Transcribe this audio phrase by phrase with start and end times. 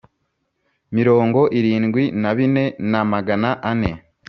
[0.95, 3.91] mirongo irindwi na bine na Magana ane